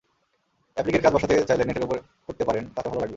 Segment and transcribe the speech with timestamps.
[0.77, 1.97] অ্যাপ্লিকের কাজ বসাতে চাইলে নেটের ওপর
[2.27, 3.09] করতে পারেন, তাতে ভালো লাগবে।